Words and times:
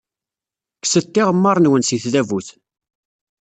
Kkset 0.81 1.07
tiɣemmar-nwen 1.13 1.83
seg 1.85 1.99
tdabut. 2.03 2.47